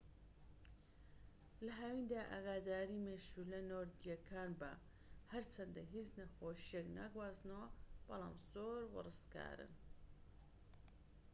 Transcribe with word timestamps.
لە 1.65 1.71
هاویندا 1.79 2.21
ئاگاداری 2.31 3.03
مێشولە 3.05 3.59
نۆردیەکان 3.71 4.49
بە 4.59 4.71
هەرچەندە 5.33 5.81
هیچ 5.93 6.07
نەخۆشییەک 6.19 6.87
ناگوازنەوە 6.97 7.67
بەڵام 8.07 8.35
زۆر 8.53 8.81
وەڕسکارن 8.93 9.73